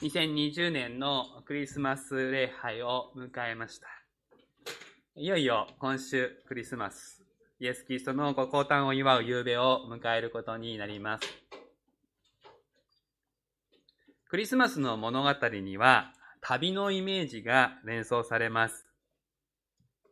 [0.00, 3.88] 2020年のクリスマス礼拝を迎えました。
[5.16, 7.24] いよいよ今週クリスマス、
[7.58, 11.26] イエス・キリストのご降誕を祝う夕べを迎えることになります。
[14.28, 16.12] クリスマスの物語には
[16.42, 18.86] 旅のイメージが連想されます。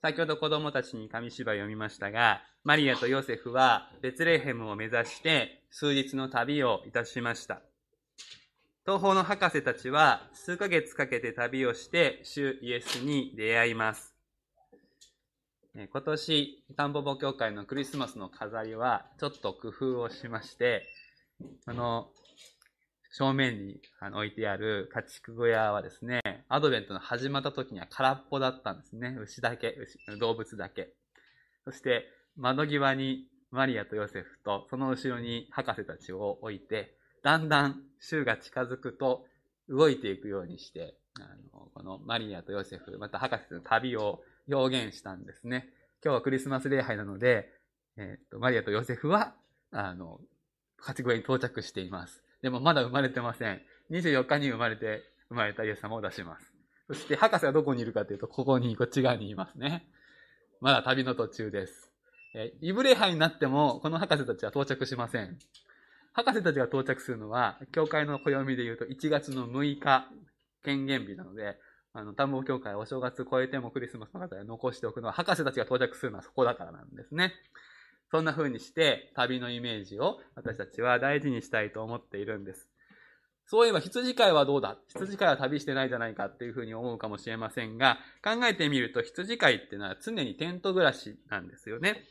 [0.03, 7.61] 先ほど子供たちに紙芝居読みましたが、マリアとヨセフはベツレヘムを目指して数日の旅をいたしました。
[8.87, 14.15] 東方の博士たちは数ヶ月かけて旅をして主イエスに出会います。
[15.75, 20.87] 今年、タンポポ協会のクリスマスの飾りはちょっと工夫をしまして、
[21.67, 22.11] あの、
[23.11, 23.81] 正面に
[24.15, 29.17] 置いてある家畜小屋はですね、アドベントの始まった時には空っぽだったんですね。
[29.21, 30.91] 牛だけ、牛動物だけ。
[31.65, 32.05] そして、
[32.37, 36.95] 窓際にマリアとヨセフと、その後ろに博士たちを置いて、
[37.27, 39.25] だんだん週が近づくと
[39.69, 45.69] 動いていくようにして、あの、このマリアとヨセフ、また博士の旅を表現したんですね。
[46.05, 47.51] 今日はクリスマス礼拝なので、
[47.97, 49.35] えっ、と、マリアとヨセフは、
[49.73, 50.21] あの、
[50.79, 52.23] 勝ち声に到着しています。
[52.43, 53.61] でもまだ生まれてません。
[53.91, 56.53] 24日に生まれて、生まれたイエス様を出します。
[56.87, 59.85] そして博士はどこにいるかというと、ここに、こっち側にいますね。
[60.61, 61.91] まだ旅の途中です。
[62.37, 65.37] えイブレハになっても、この博士たちは到着しません。
[66.17, 70.09] 博士たちが到着するのは、教会の暦で言うと1月の6日、
[70.65, 71.59] 権限日なので、
[71.93, 77.35] あの、田んぼ教会お正月超えてもクリスマスの方で残しておくのは、博士たちが到着するのはそこだからなんですね。
[78.11, 82.67] そんな風にして、旅のイメージを私たちは大事にしたいと思っているんです。
[83.45, 84.79] そういえば羊飼いはどうだ？
[84.89, 92.03] 羊飼いは旅してないじゃないかっていうふうに思うかもしれませんが、考えてみると羊飼いっていうのは常にテント暮らしなんですよね。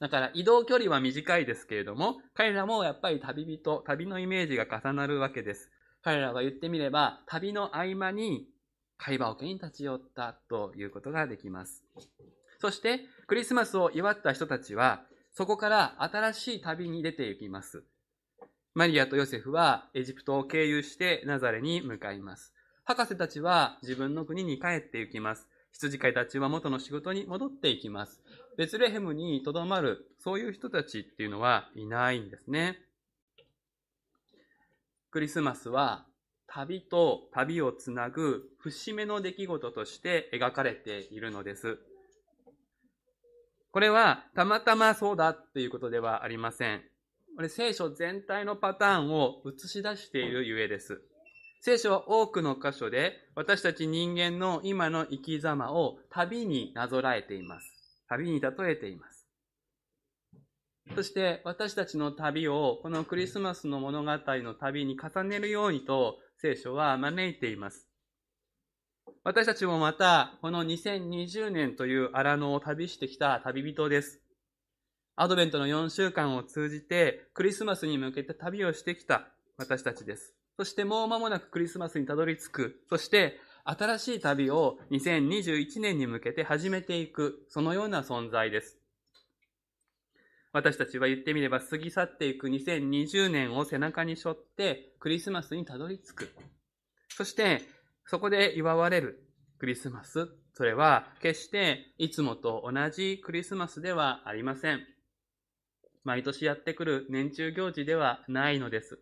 [0.00, 5.70] だから移動距離は短いですけれども、彼らもやっぱり旅人、旅のイメージが重なるわけです。
[6.02, 8.46] 彼らが言ってみれば、旅の合間に
[8.96, 11.84] 会話桶に立ち寄ったということができます。
[12.60, 17.84] そして、クリスマスを祝った人たちは、そこから新しい旅に出て行きます。
[18.74, 22.54] マリアとヨセフはエジプトを経由してナザレに向かいます。
[22.84, 25.48] 博士たちは自分の国に帰って行きます。
[25.72, 28.20] 羊飼いたちは元の仕事に戻っていきます。
[28.58, 32.76] ベツレヘムにとどまる、そういう人たちっていうのはいないんですね。
[35.12, 36.06] クリスマスは
[36.48, 41.78] 旅と旅をつなぐ節目の出来事として描かれているのです。
[43.70, 46.82] これはたまたまそうだっていうことではありません。
[47.36, 51.00] これ聖書全体のパターンを映し出しているゆえです。
[51.60, 57.77] 聖書は多くの箇所で私たち人間の今の生き様を旅になぞらえています。
[58.08, 59.28] 旅に例えています。
[60.94, 67.88] そして私たちの旅をこのクリスマスの物語の旅に重ねるようにと聖書は招いています。
[69.24, 74.20] 私たちもまたこの2020年という荒野を旅してきた旅人です。
[75.16, 80.34] アドベントの4週間を通じてクリスマスに向けて旅をしてきた私たちです。
[80.56, 82.80] そしてもう間もなくクリスマスにたどり着く。
[82.88, 83.38] そして
[83.70, 88.78] 新しい旅を2021年に向けて始めていく、そのような存在です。
[90.54, 96.30] 私たちは言ってみれば過ぎ去っていく2020年を背中に背負ってクリスマスにたどり着く。
[97.10, 97.60] そして
[98.06, 100.30] そこで祝われるクリスマス。
[100.54, 104.80] それは決していつもと同じクリスマスではありません。
[106.04, 108.98] 毎年やってくる年中行事ではないのです。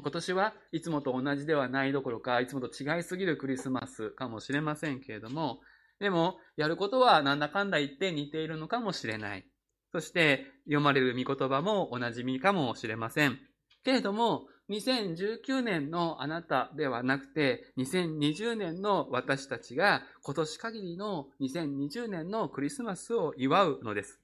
[0.00, 5.60] 今年はいつもと同じではないどころか、いつもと違いすぎるクリスマスかもしれませんけれども、
[6.00, 9.46] でも、やることはなんだかんだ言って似ているのかもしれない。
[9.92, 13.38] そして、読まれる御言葉もおなじみかもしれません。
[13.84, 24.20] けれども、2019年のあなたではなくて、2020年の私たちが今年限りの2020年のクリスマスを祝うのです。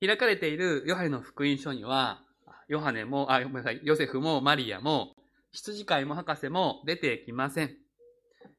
[0.00, 2.24] 開かれているヨハネの福音書には、
[2.70, 5.16] ヨハネも、あ、ごめんなさい、ヨセフもマリアも、
[5.50, 7.76] 羊飼いも博士も出てきません。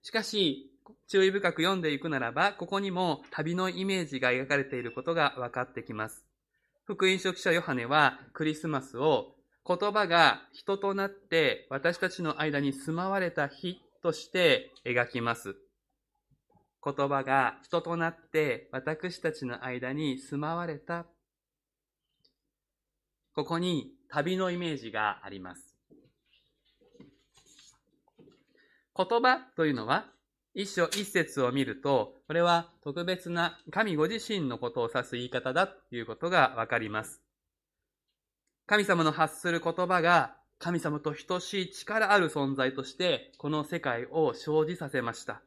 [0.02, 0.70] しかし、
[1.08, 6.26] 注意深く読んでいくならば、ここにも旅のイメージが描かれていることが分かってきます。
[6.84, 9.36] 福音書記者ヨハネはクリスマスを
[9.66, 15.56] 言葉が人となって私たちの間に住まわれた日として描きます。
[16.84, 21.06] 言葉が人となって私たちの間に住まわれた。
[23.34, 25.76] ここに旅のイメージがあります。
[28.96, 30.06] 言葉というのは、
[30.54, 37.22] 一章一節を見ると、これは特別な神ご自身のことを指す言い方だということがわかります。
[38.66, 45.42] 神様の発する言葉が神様と等しい力ある存在としてこの世界を生じさせました。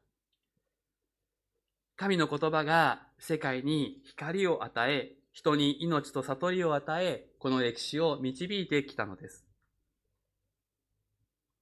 [1.96, 9.44] 神の言葉が世界に光を与え、人に命と悟りを与え、この歴史を導いてきたのです。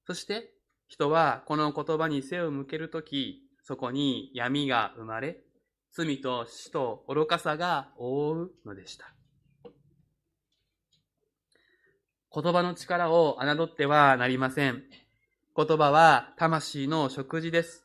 [0.07, 0.55] そして
[0.87, 5.41] 人はこの言葉に背を向けるとき、そこに闇が生まれ、
[5.91, 9.13] 罪と死と愚かさが覆うのでした。
[12.33, 14.85] 言葉の力を侮ってはなりません。
[15.57, 17.85] 言葉は魂の食事です。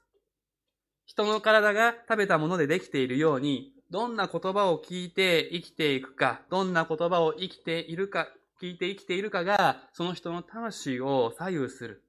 [1.08, 8.28] 人の体が食べたものでできているように、どんな言葉を聞いて生きていくか、どんな言葉を生きているか、
[8.62, 12.04] 聞いて生きているかが、その人の魂を左右する。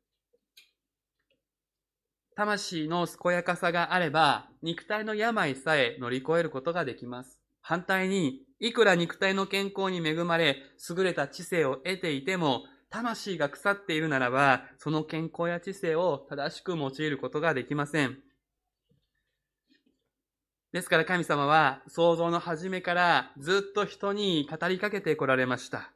[2.35, 7.41] 魂の健やかさがあれば、肉体の病さえ乗り越えることができます。
[7.61, 10.57] 反対に、いくら肉体の健康に恵まれ、
[10.89, 18.19] 優れた知性を得ていても、魂が腐っているならば、その健康や知性を正しく用いることができません。
[20.73, 25.93] ですから神様は創造の初めからずっと人に語りかけてこられました。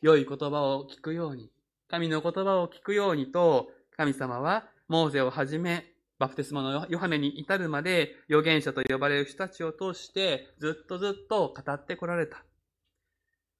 [0.00, 1.50] 良い言葉を聞くように、
[1.88, 12.42] 神の言葉を聞くようにと、神様はモーゼをはじめ、バプテスマのヨハネに至るまで預言者と呼ばれる人たちを通してずっとずっと語ってこられた。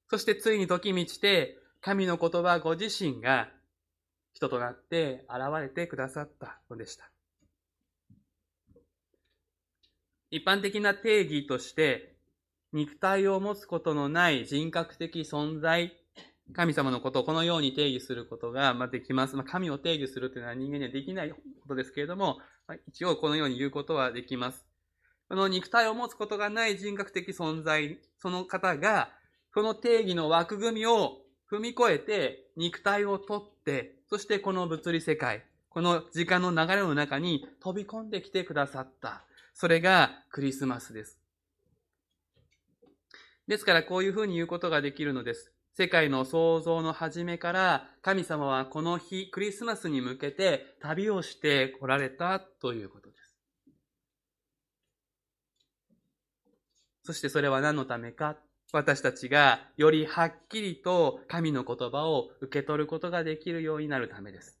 [0.09, 3.49] そしてついに時満ちて神の言葉ご自身が
[4.33, 7.11] 人となって現れてくださったのでした。
[10.29, 12.15] 一般的な定義として
[12.73, 15.93] 肉体を持つことのない人格的存在
[16.53, 19.35] 神様のことをこのように定義することができます。
[19.35, 21.37] まあ、神を定義するというのは人間にはできないこ
[21.67, 22.37] とですけれども、
[22.87, 24.65] 一応このように言うことはできます。
[25.29, 29.09] この肉体を持つことがない人格的存在、その方が、
[29.53, 31.17] その定義の枠組みを
[31.51, 39.26] 踏み越えて肉体を取って、そしてこの物理世界、この時間の流れの中に飛び込んできてくださった。
[39.59, 41.19] それがクリスマスです。
[43.47, 45.51] ですからこういうふうに言うことができるのです。
[45.73, 53.35] 世界の創造の初めから神様はこの日、クリスマスに向けて旅をして来られたということです。
[57.01, 58.37] そしてそれは何のためか？
[58.73, 64.59] 私たちがよりはっきりと神の言葉を受け取ることができるようになるためです。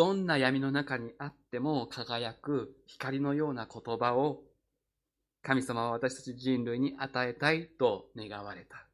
[0.00, 4.40] どんな闇の中にあっても輝く光のような言葉を
[5.42, 8.86] 神様は私たち人類に与えたいと願われた。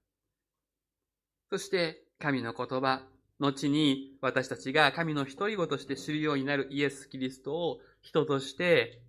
[1.49, 3.03] そして神の言葉、
[3.38, 9.00] 後に私たちが神の独り子として知るようになるイエス・キリストを人として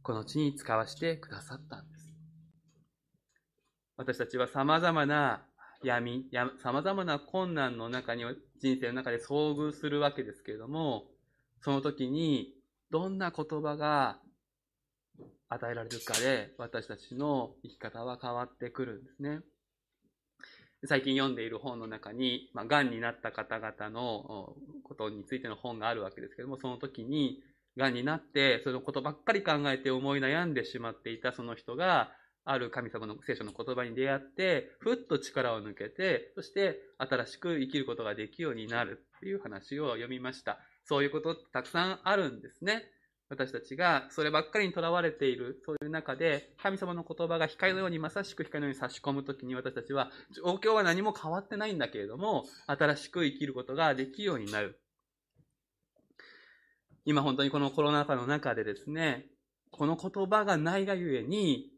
[0.00, 2.10] この地に使わせてくださったんです。
[3.98, 5.42] 私たちは様々な
[5.82, 6.24] 闇、
[6.64, 8.24] 様々な困難の中に、
[8.62, 11.04] 人生の中で遭遇するわけですけれども、
[11.60, 12.54] その時に
[12.90, 14.18] どんな言葉が
[15.48, 19.40] 与えられるかで、私たちの生き方は変わってくるんですね。
[20.86, 27.42] 最近読んでいる本の中に、まあ、癌になった方々のことについての本があるわけですけども、その時に、
[27.76, 32.12] 癌になって、そのことばっかり考えて思い悩んでしまっていたその人が、
[32.44, 40.58] ある神様の聖書の言葉に出会って、ふっと力を抜けて、そして新しく生きることができるようになるっていう話を読みました。
[40.88, 42.82] そういうことってたくさんあるんですね。
[43.28, 54.80] 私たちがそればっかりにとらわれている、そういう中で、神様の言葉が光のように、まさしく光のように差し込むときに私たちは、状況は何も変わってないんだけれども、新しく生きることができるようになる。
[57.04, 59.26] 今本当にこのコロナ禍の中でですね、
[59.70, 61.70] この言葉がないがゆえに、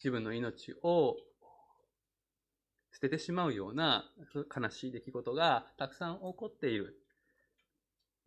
[0.00, 1.16] 自分の命を
[2.92, 4.04] 捨ててしまうような
[4.54, 7.03] 悲しい出来事がたくさん起こっている。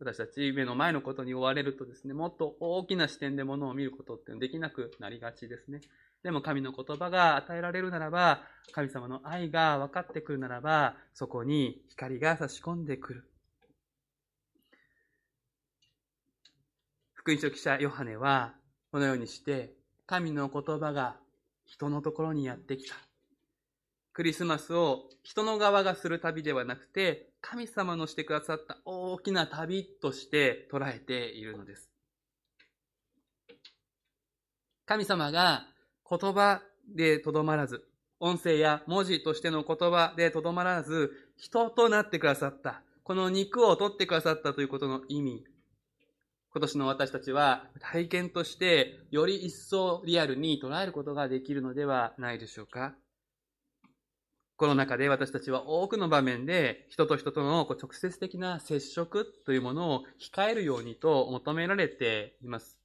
[0.00, 5.80] 私たち目の前のことに追われるとですね、もっと大きな視点でものを見ることってできなくなりがちですね。
[6.22, 13.24] でも神の言葉が与えられるならば、神様の愛が分かってくるならば、そこに光が差し込んでくる。
[17.14, 18.54] 福音書記者ヨハネは、
[18.92, 19.74] このようにして、
[20.06, 21.16] 神の言葉が
[21.66, 23.07] 人のところにやってきた。
[24.18, 31.88] クリスマスを人の側がする旅ではなくて、神様のしてくださった大きな旅として捉えているのです。
[34.86, 35.68] 神様が
[36.10, 36.62] 言葉
[36.96, 37.84] でとどまらず、
[38.18, 42.82] 音声や文字としての言葉でとどまらず、人となってくださった。
[43.04, 45.44] この肉を取ってくださったということの意味。
[46.50, 52.96] 今年の私たちは体験としてより一層リアルに捉えることができるのではないでしょうか。
[54.58, 62.76] この中で私たちは多くの場面で人と人との直接的な接触というものを控えるようにと求められています。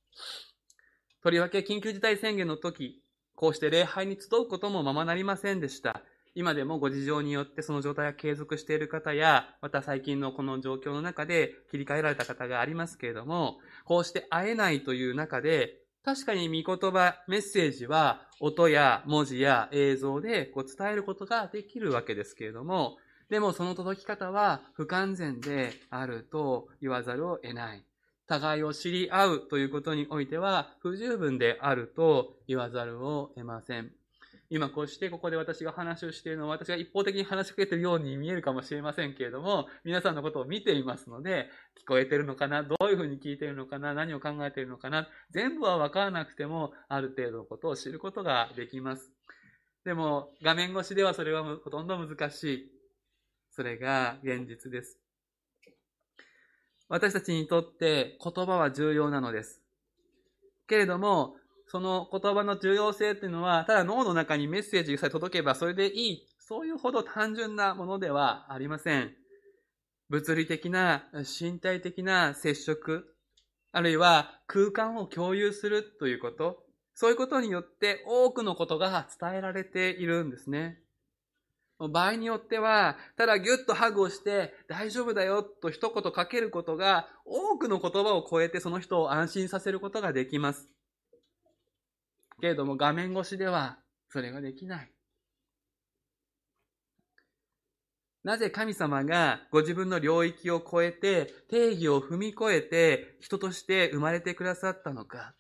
[1.23, 3.01] とりわけ緊急事態宣言の時、
[3.35, 6.03] こうして礼拝に集うこともままなりませんでした。
[6.35, 22.97] 今でもご事情によってその状態が継続している方や、また最近のこの状況の中で切り替えられた方がありますけれども、こうして会えないという中で、確かに御言葉、メッセージは音や文字や映像でこう伝えることができるわけですけれども、
[23.29, 27.85] でもその届き方は不完全であると言わざるを得ない。
[28.27, 33.91] 互いを知り合うということにおいては不十分であると言わざるを得ません。
[34.53, 41.49] 今こうしてここで私が話をしているのは私が一方的に話しかけているように見えるかもしれませんけれども、皆さんのことを見ていますので、
[41.83, 49.11] 聞こえてるのかなどういうふうに聞いているのかな何を考えているのかな全部はわからなくても、ある程度のことを知ることができます。
[49.85, 52.71] でも、画面越しではそれはほとんど難しい。
[53.49, 54.99] それが現実です。
[56.89, 59.63] 私たちにとって言葉は重要なのです。
[60.67, 61.37] けれども、
[61.73, 66.27] その言葉の重要性っていうのは、ただ脳の中にメッセージさえ届けばそれでいい。
[66.37, 69.15] そういうほど単純なものではありません。
[70.07, 73.15] 物理的な、身体的な接触、
[73.71, 76.63] あるいは空間を共有するということ、
[76.93, 80.77] そういうことによって多くのことが伝えられているんですね。
[81.79, 90.69] 場合によっては、ただギュッとハグをして大丈夫だよと一言かけることが多くの言葉を超えてその人を安心させることができます。
[92.43, 93.77] けれども画面越しでは
[94.09, 94.91] それができない。
[98.25, 105.35] なぜ神様がご自分の領域を超えて、定義を踏み越えて人として生まれてくださったのか。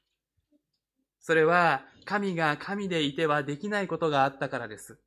[1.19, 4.97] それは神が神でいてはできないことがあったからです。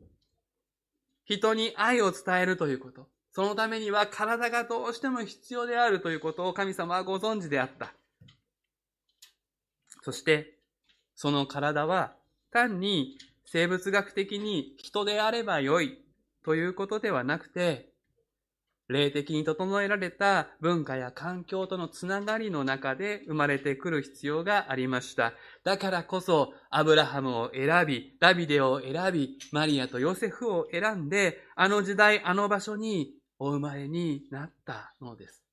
[1.24, 3.08] 人に愛を伝えるということ。
[3.32, 7.94] そのためには体がどうしても必要であるということを神様はご存知であった。
[10.02, 10.55] そして、
[11.16, 12.14] その体は
[12.52, 15.98] 単に生物学的に人であればよい
[16.44, 17.88] ということではなくて、
[18.88, 25.32] 霊的に整えられた文化や環境とのつながりの中で生まれてくる必要がありました。
[25.64, 35.45] だからこそ、アブラハムを選び、ダビデを選び、マリアとヨセフを選んで、あの時代、あの場所にお生まれになったのです。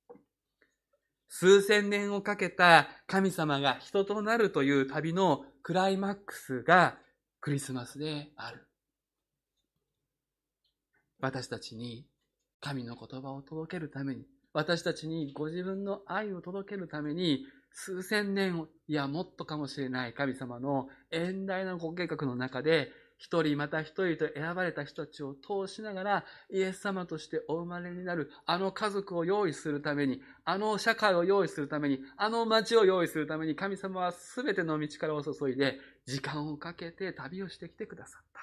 [1.35, 6.99] 数千年をかけた神様が人となるという旅のクライマックスが
[7.41, 8.67] クリスマスである。
[11.19, 12.05] 私たちに
[12.61, 22.91] 神の言葉を届けるために、私たちにご自分の愛を届けるために、数千年、いやもっとかもしれない神様の遠大なご計画の中で
[23.23, 38.41] 一人また一人と選ばれた人たちを通しながらイエス様としてお生まれになるあの家族を用意するために、あの社会を用意するために、あの町を用意するために神様は全ての道からを注いで時間をかけて旅をしてきてくださった。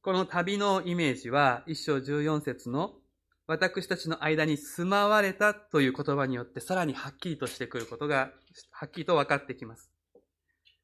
[0.00, 2.94] この旅のイメージは一章14節の
[3.50, 8.30] 私たちの間に住まわれたという言葉によってさらにはっきりとしてくることが、
[8.70, 9.90] はっきりと分かってきます。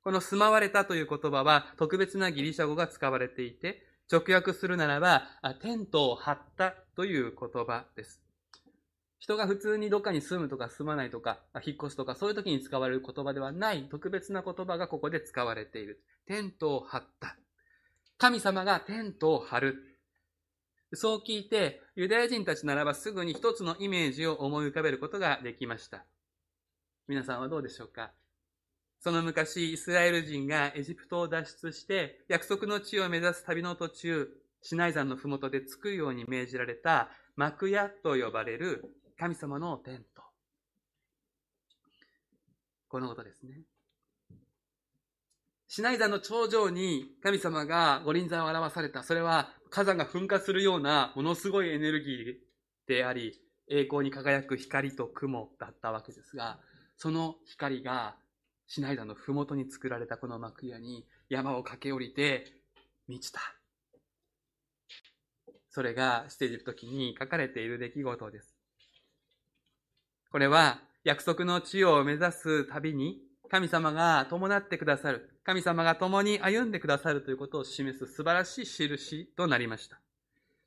[0.02, 5.22] この住まわれたという言葉は特別なギリシャ語が使われていて、直訳するならば、
[5.62, 8.20] テントを張ったという言葉です。
[9.20, 16.02] 人が普通にどっかに住むとか住まないとか、引っ越すとか、そういう時に使われる言葉ではない特別な言葉がここで使われている。
[16.26, 17.36] テントを張った。
[18.18, 19.95] 神様がテントを張る。
[20.94, 26.04] そう聞いて、ユダヤ人たちならばすぐに一つのイメージを思い浮かべることができました。
[27.08, 28.12] 皆さんはどうでしょうか？
[29.00, 34.28] その昔、イスラエル人がエジプトを脱出して、約束の地を目指す旅の途中、
[34.62, 38.84] シナイ山のふもとで作るように命じられた幕屋と呼ばれる
[39.18, 40.22] 神様のテント。
[42.88, 43.60] このことですね。
[45.76, 49.02] シナイ山の頂上に神様が五輪座を表された。
[49.02, 52.34] それは火山が噴火するようなものすごいエネルギー
[52.88, 56.58] であり、栄光に輝く光と雲だったわけですが、
[56.96, 58.16] その光が
[58.66, 62.46] シナイ山の麓に作られたこの幕屋に山を駆け下りて
[63.06, 63.40] 満ちた。
[65.68, 68.56] それがステージの時に書かれている出来事です。
[70.32, 80.00] これは約束の地を目指す旅に神様が伴ってくださる、神様が共に歩んでくださるということを示す素晴らしい印となりました。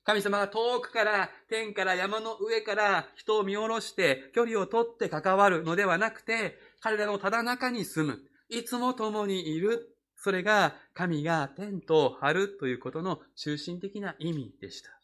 [0.03, 8.19] 神様が遠くから天から山の上から人を見下ろして距離を取って関わるのではなくて、彼らのただ中に住む。
[8.50, 9.95] いつも共にいる。
[10.15, 14.99] それが神がテントを張るということの中心的な意味でした。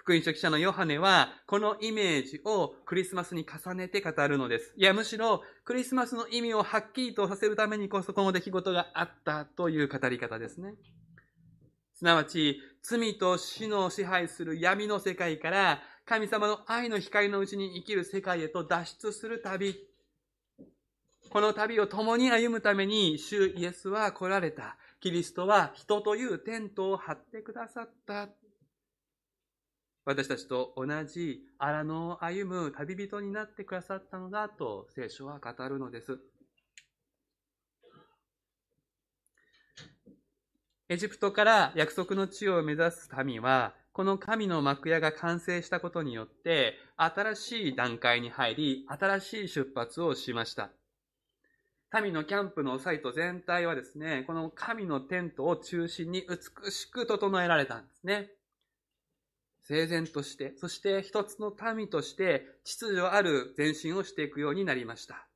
[0.00, 4.72] 福音書記者のヨハネは、このイメージをクリスマスに重ねて語るのです。
[4.78, 10.72] いや、むしろ、クリスマスの意味をはっきりとさせるためにこそ、この出来事があったという語り方ですね。
[11.92, 19.86] すなわち、罪と死の支配する闇の世界から、神様の愛の光のうちに生きる世界へと脱出する旅。
[21.28, 24.78] この旅を共に歩むために、主イエスは来られた。
[25.00, 28.30] キリストは人というテントを張ってくださった。
[30.10, 36.18] 私たちと同じ荒野を歩む旅人になってくださったのだと聖書は語るのです。
[40.88, 50.70] エジプトから約束の地を目指す民は、この神の幕屋が完成したことによって、新しい段階に入り、新しい出発をしました。
[52.02, 58.30] 民のキャンプのサイト全体はですね、この神のテントを中心に美しく整えられたんですね。
[59.62, 65.26] 整然として、そして一つの民として秩序ある前進をしていくようになりました。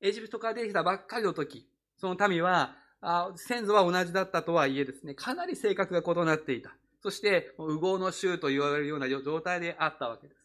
[0.00, 6.74] エジプトから出てきたばっかりの時、その民は、あ先祖は同じだったとはいえですね、かなり性格が異なっていた。
[7.02, 10.44] そして、右往の衆と言われるような状態であったわけです。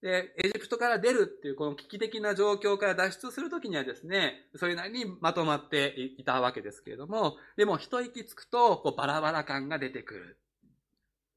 [0.00, 10.38] で、エジプトから出るっていうこの危機的な状況から脱出するときにはですね、それなりにまとまっていたわけですけれども、でも一息つくと、こうバラバラ感が出てくる。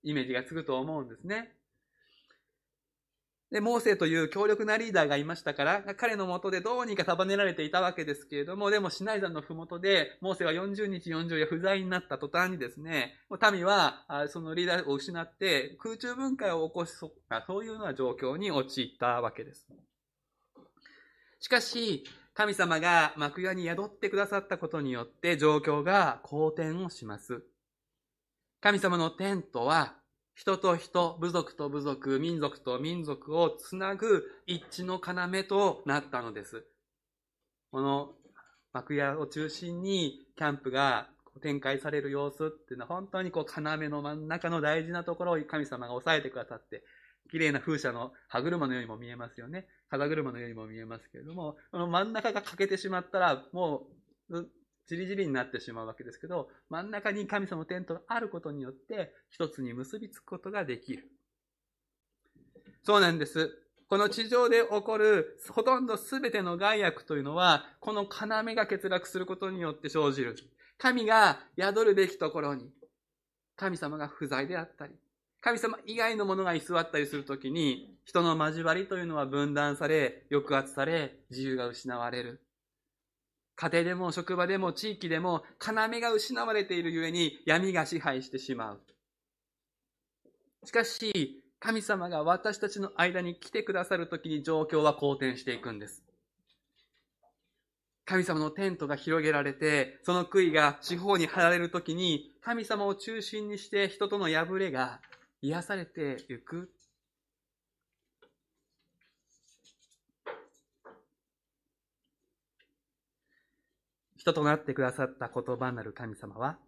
[0.03, 1.55] イメージがつくと思うんですね。
[3.51, 13.13] で、モーセという強力なリーダーがいましたから、彼のもとでどうにか束ねられていたわけですけれども、でもシナイ山のふもとで、モーセは40日40夜不在になった途端にですね、
[13.51, 17.11] 民はそのリーダーを失って空中分解を起こしそう、
[17.45, 19.67] そういうような状況に陥ったわけです。
[21.41, 27.43] しかし、神様が幕屋に宿ってくださったことによって状況が好転をします。
[28.63, 29.95] 神様のテントは、
[30.35, 36.63] 人と人、部族と部族、民族と民族をつなぐ一致の要となったのです。
[37.71, 38.13] この
[38.71, 41.09] 幕屋を中心にキャンプが
[41.41, 46.83] 展開される様子っていうのは本当にこう要の真ん中の大事なところを神様が抑えてくださって、
[47.31, 49.65] 綺麗な風車の歯車のようにも見えますよね。
[49.89, 53.87] 風車のようにも見えますけれども、この真ん中が欠けてしまったら、も
[54.29, 54.47] う
[54.87, 61.07] じりじりになってしまうわけですけど、真ん中に神様のテントがあることによって、一つに結びつくことができる。
[62.83, 63.57] そうなんです。
[63.87, 70.35] この地上で起こるほとんど全ての害悪というのは、この要が欠落することによって生じる。
[70.77, 72.71] 神が宿るべきところに、
[73.55, 74.95] 神様が不在であったり、
[75.41, 82.41] 神様以外のものが居座ったりするときに、人の交わりというのは分断され、抑圧され、自由が失われる。
[83.61, 88.81] 家庭でも職場でも地域でも要が失われているゆえに闇が支配してしまう。
[90.65, 96.01] しかし、神様が私たちの間に来てくださるときに状況は好転していくんです。
[98.05, 105.01] 神様のテントが広げられて、その杭が四方に張られるときに、神様を中心にして人との破れが
[105.43, 106.71] 癒されていく
[114.21, 116.59] 人となってくださった言葉なる神様は、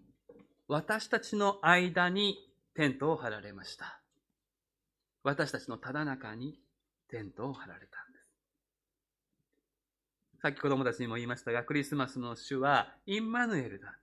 [0.67, 2.35] 私たちの間に
[2.73, 4.01] テントを張られました。
[5.21, 6.57] 私たちのただ中に
[7.11, 8.19] テントを張られたんで
[10.35, 10.41] す。
[10.41, 13.99] さっき子供たちにも言いましたが、クリスマスの主はインマヌエルだ。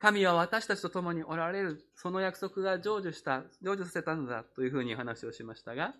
[0.00, 5.94] 神は私たちと共におられる、その約束が成就した、成就させたのだというふうに話をしましたが、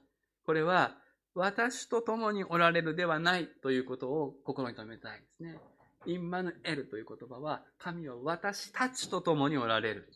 [0.45, 0.97] これは
[1.33, 5.61] 私と共におられるではないということを心に留めたいですね。
[6.07, 10.09] インマヌエルという言葉は、神は私たちと共におられる。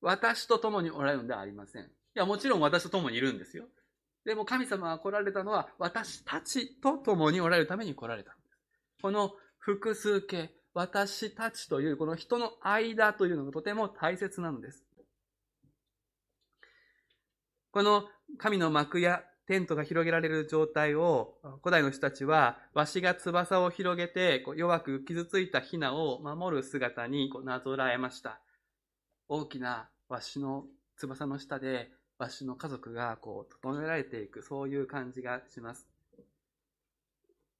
[0.00, 1.84] 私と共におられるのではありません。
[1.84, 3.64] いや、もちろん私と共にいるんですよ。
[4.24, 8.36] でも神様が来られたのは、私たちと共におられるために来られた。
[9.00, 14.84] この複数形、私たちというこの人の間というのがとても大切なのです。
[17.70, 18.04] この
[18.38, 28.40] 神の幕やテントが広げられる状態を古代の人たちはわしが翼を広げて弱く傷ついたヒナを守る姿になぞらえました。
[29.28, 30.64] 大きなわしの
[30.96, 35.95] 翼の下でわしの家族がこう整えられていくそういう感じがします。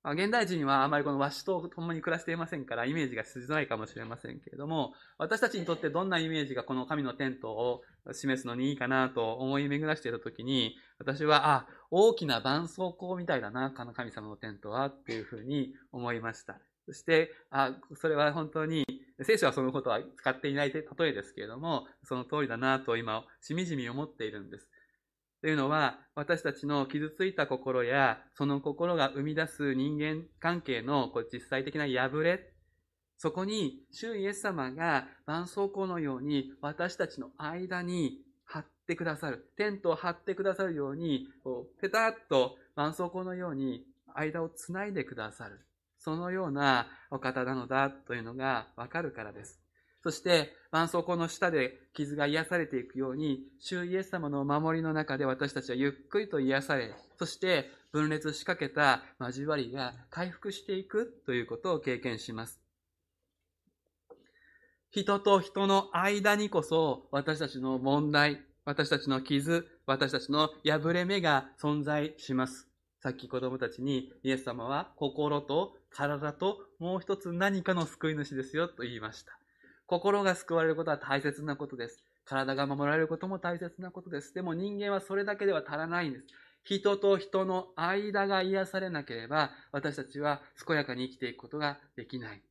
[0.07, 16.61] ま現代人はあまりこの和紙と共に暮らしていませんから、イメージがしづらいかもしれませんけれども、私たちにとってどんなイメージがこの神のテントを示すのにいいかなと思い巡らしていたときに、私は、あ、大きな絆創膏みたいだな、この神様のテントは、っていうふうに思いました。
[16.87, 18.85] そして、あ、それは本当に、
[19.23, 24.69] 聖書はそのことは使っていない例えですけれども、その通りだなと今、しみじみ思っているんです。
[25.41, 32.53] というのは、私たちの傷ついた心や、その心が生み出す人間関係の実際的な破れ、
[33.19, 39.53] そこに、主イエス様が絆創膏のように私たちの間に貼ってくださる。
[39.57, 41.27] テントを張ってくださるように、
[41.81, 45.61] ペタッと絆創膏のように間をつないでくださる。
[45.99, 49.66] そのようなお方なのだというのがわかるからです。
[50.07, 62.61] そして、絆創膏の下で傷が癒されていくように、主イエス様の守りの中で私たちはゆっくりと癒され、そして分裂しかけた交わりが回復していくということを経験します。
[64.93, 72.69] 人と人の間にこそ私たちの問題、私たちの傷、私たちの破れ目が存在します。
[73.03, 79.37] さっき子供たちにイエス様は心と体ともう一つ何かの救い主ですよと言いました。
[79.87, 82.03] 心が救われることは大切なことです。
[82.25, 84.35] 体が守られることも大切なことです。
[84.35, 86.27] でも人間はそれだけでは足らないんです。
[86.65, 92.43] 人と人の間が癒されなければ、私たちは健やかに生きていくことができない。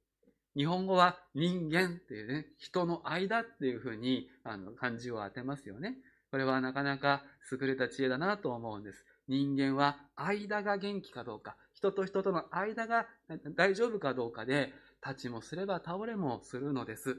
[0.56, 5.98] 日本語は人間っていうね、人の間っていうふうにあの漢字を当てますよね。
[6.32, 9.06] これはなかなか優れた知恵だなと思うんです。
[9.28, 13.08] 人間は間が元気かどうか、人と人との間が
[13.56, 14.72] 大丈夫かどうかで、
[15.06, 17.18] 立ちもすれば倒れもするのです。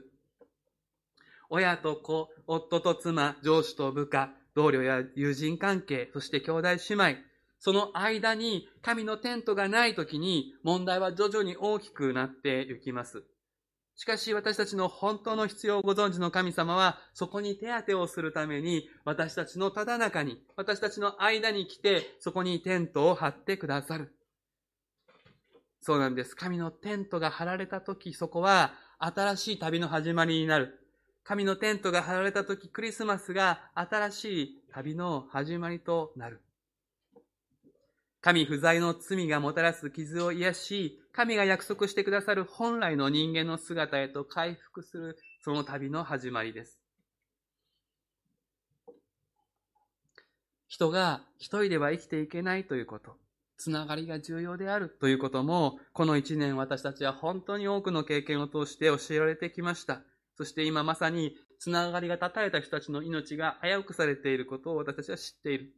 [1.49, 7.27] 親と子、夫と妻、上司と部下、同僚や友人関係、そして兄弟姉妹、
[7.59, 13.23] その間に神のテントがない時に問題は徐々に大きくなっていきます。
[13.95, 24.13] しかし私たちの本当の必要をご存知の神様はそこに手当てをするために私たちのただ中に、私たちの間に来てそこにテントを張ってくださる。
[25.87, 26.35] そうなんです。
[26.35, 30.85] 神のテントが張られた時、そこは新しい旅の始まりになる。
[31.23, 36.41] 神のテントが張られた時、クリスマスが新しい旅の始まりとなる。
[38.19, 46.81] 神不在の罪がもたらす傷を癒し、神が約束してくださる本来の人間の姿へと回復する、その旅の始まりです。
[50.67, 53.15] 人が一人では生きていけないということ。
[53.57, 60.01] つながりが重要であるということも、この一年私たちは本当に多くの経験を通して教えられてきました。
[60.35, 65.73] そして今まさにつながりが絶たれた人たちの命が危うくされていることを私たちは知っている。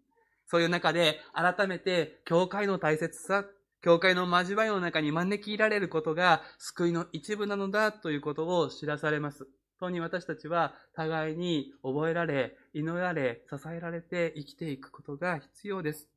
[0.46, 3.46] そういう中で改めて教会の大切さ、
[3.82, 9.48] 教会の交わりの中に招き入られることが救いの一部なのだということを知らされます。
[9.80, 16.10] 当に私たちは互いに覚えられ、祈られ、支えられて生きていくことが必要です。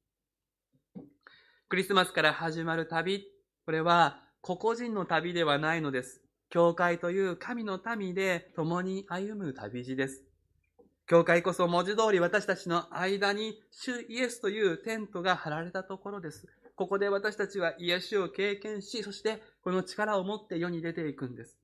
[1.73, 3.25] クリスマスから始まる旅、
[3.65, 6.21] これは個々人の旅ではないのです。
[6.51, 10.23] 教会という神の民で共に歩む旅路です。
[11.07, 16.47] 教会こそ文字通り私たちの間に主イエスというテントが張られたところです。
[16.77, 21.57] ここで私たちは癒しを経験し、そしてこの力を持って世に出ていくんです。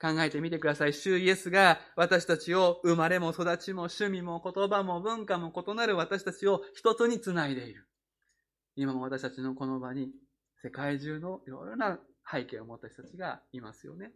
[0.00, 0.94] 考えてみてください。
[0.94, 7.86] 主イエスが私たちを生まれも育ちも趣味も言葉も文化も異なる私たちを一つにつないでいる。
[8.76, 10.10] 今も私たちのこの場に
[10.62, 11.98] 世界中のいろいろな
[12.30, 14.12] 背景を持った人たちがいますよね。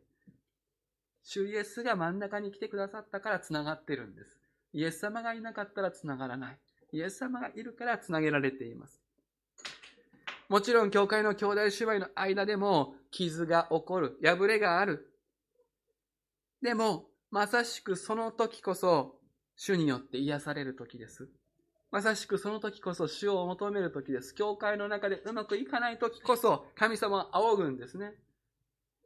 [1.23, 4.39] 主イエスが真ん中に来てくださったから繋がってるんです。
[4.73, 6.59] イエス様がいなかったら繋がらない。
[6.93, 9.03] イエス様がいるから繋げられています。
[10.49, 15.13] もちろん、教会の兄弟姉妹の間でも傷が起こる、破れがある。
[16.63, 19.21] でも、まさしくその時こそ、
[19.57, 21.29] 主によって癒される時です。
[21.91, 24.35] まさしくその時こそ主を求める時です。
[24.35, 28.13] 教会の中でうまくいかない時こそ神様は仰ぐんですね。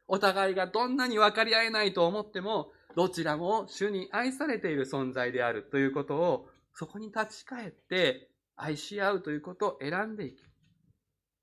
[0.08, 10.42] お互いがどんなに分かり合えないと思っても、どちらも主に愛されている存在であるということを、そこに立ち返って愛し合うということを選んでいく。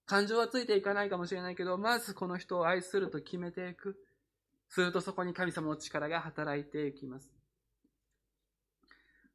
[0.05, 3.95] 感情はついていかないかもしれないけど、まずこの人を愛すると決めていく。
[4.69, 7.31] するとそこに神様の力が働いていきます。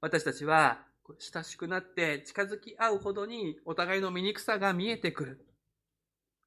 [0.01, 0.87] 私たちは
[1.19, 5.47] 親しくなって近づき合うほどにお互いの醜さが見えてくる。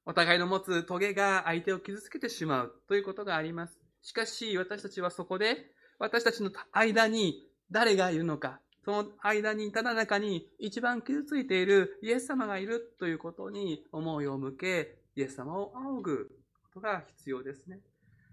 [0.04, 3.78] お互いの持つ棘が相手を傷つけてしまうということがあります。
[4.02, 16.30] しかし私たちはそこで私たちの間に誰がいるのか、その間に、ただ中に一番傷ついているイエス様がいるということに思いを向け、イエス様を仰ぐ
[16.62, 17.80] ことが必要ですね。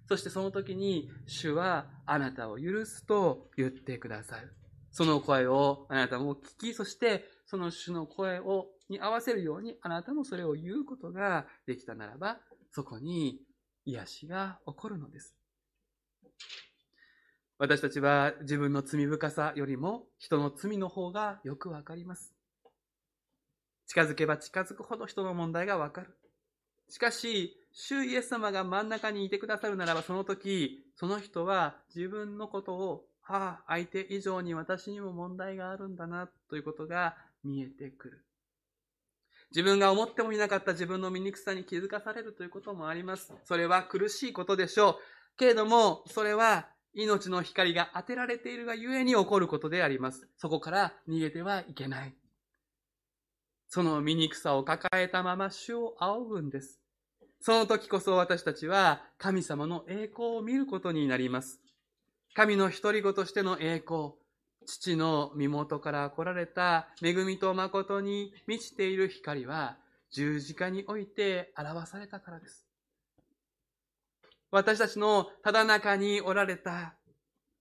[0.08, 4.54] そしてその時に、主はあなたを許すと言ってくださる。
[4.96, 12.38] その声をあなたも聞き、そしてその主の声をに合わせるようにあなたもそれを言うことができたならば、
[12.72, 13.42] そこに
[13.84, 15.36] 癒しが起こるのです。
[17.58, 22.34] 私たちは自分の罪深さよりも人の罪の方がよくわかります。
[23.88, 26.18] 近づけば近づくほど人の問題がわかる。
[26.88, 38.26] しかし、主イエス様が真ん中にいてくださるならば、その時、その人は自分のことを、はあ、相手以上に私にも問題があるんだな、ということが見えてくる。
[39.50, 43.34] 自分が思ってもいなかった自分の醜さに気づかされるということもあります。
[43.44, 45.38] それは苦しいことでしょう。
[45.38, 50.28] けれども、それは命の光が当てられているがゆえに起こることであります。
[50.38, 52.16] そこから逃げてはいけない。
[53.68, 56.80] その醜さを抱えたまま主を仰ぐんです。
[57.42, 61.60] その時こそ私たちは神様の栄光を見ることになります。
[62.36, 64.12] 神の独り子としての栄光、
[64.66, 69.78] 父の身元から来られた恵みと誠に満ちている光は
[70.12, 72.68] 十字架において表されたからです。
[74.52, 76.96] 私たちのただ中におられた、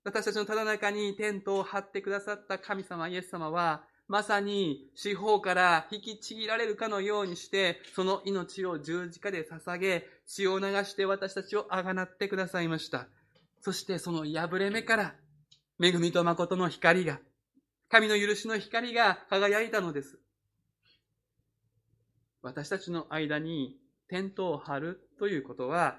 [0.03, 13.07] 私たちのただ中にテントを張ってくださった神様イエス様は、まさに四方から引きちぎられるかのようにして、その命を十字架で捧げ、血を流して私たちをあがなってくださいました。
[13.65, 15.15] そしてその破れ目から、
[15.83, 17.19] 恵みと誠の光が、
[17.89, 20.19] 神の許しの光が輝いたのです。
[22.43, 25.99] 私たちの間にテントを張るということは、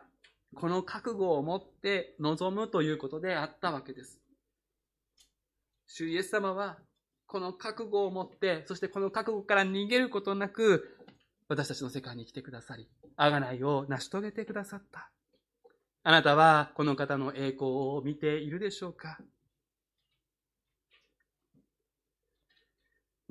[0.53, 4.21] この覚悟を持って臨むということであったわけです。
[5.87, 6.77] 主イエス様は、
[7.25, 10.99] この覚悟を持って、そしてこの覚悟から逃げることなく、
[11.47, 15.09] 私たちの世界に来てくださり、贖いを成し遂げてくださった。
[16.07, 19.17] あなたはこの方の栄光を見ているでしょうか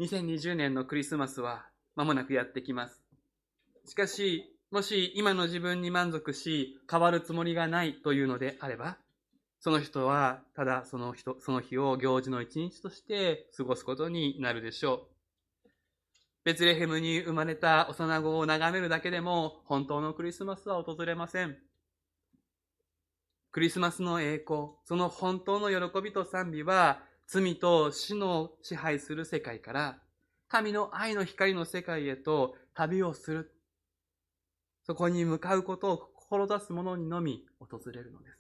[0.01, 3.01] ？2020年のクリスマスは間もなくやってきます。
[3.87, 8.99] しかし、もし今の自分に満足し、変わるつもりがないというのであれば、
[9.61, 15.07] その人はただその人、その日を行事の一日として過ごすことになるでしょ
[15.65, 15.69] う。
[16.43, 21.57] ベツレヘムに生まれた幼子を眺めるだけでも本当のクリスマスは訪れません。
[23.55, 29.99] クリスマスの栄光、その本当の喜びと賛美は罪と死の支配する世界から
[30.49, 33.53] 神の愛の光の世界へと旅をする
[34.83, 38.39] そこに向かうことを志す者にのみ訪れるのです。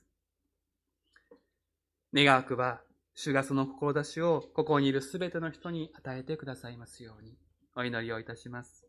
[2.12, 2.80] 願わくば、
[3.14, 7.36] 主がその志をここにいるすべての人に与えてくださいますように、
[7.76, 8.84] お祈りをいたします。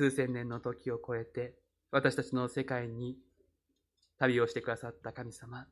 [0.00, 1.52] 数千年の時を超えて、
[1.90, 3.18] 私たちの世界に
[4.18, 5.66] 旅をしてくださった神様、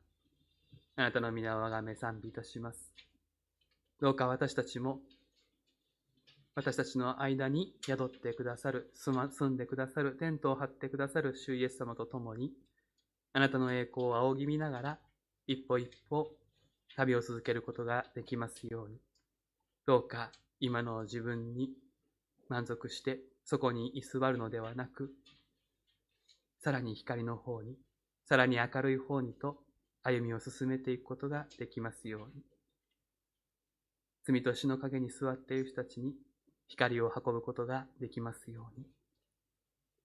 [0.97, 2.93] あなたの皆をあがめ賛美いたします。
[3.99, 4.99] どうか私たちも
[6.53, 12.51] 私たちの間に宿ってくださる、住んでくださる、テントを張ってくださる主イエス様と共に、
[13.33, 14.99] あなたの栄光を仰ぎ見ながら、
[15.47, 16.35] 一歩一歩
[16.95, 18.99] 旅を続けることができますように。
[19.87, 21.71] どうか今の自分に
[22.47, 25.09] 満足して、そこに居座るのではなく、
[26.59, 27.79] さらに光の方に、
[28.27, 29.57] さらに明るい方にと
[30.03, 32.43] 歩みを進めていくことができますように。
[34.23, 36.13] 罪と死の陰に座っている人たちに
[36.67, 38.85] 光を運ぶことができますように。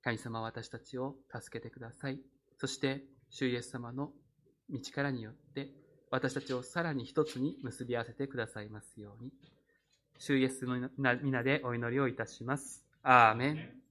[0.03, 2.21] 神様は私たちを助けてください。
[2.57, 4.11] そして、主イエス様の
[4.71, 5.69] 道からによって、
[6.11, 9.33] 私たちをさらに一つに結び合わせてくださいますように。
[10.19, 12.84] 主イエスの皆でお祈りをいたします。
[13.05, 13.84] アーメン